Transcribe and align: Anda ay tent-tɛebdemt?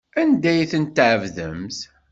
Anda 0.21 0.47
ay 0.53 0.61
tent-tɛebdemt? 0.71 1.77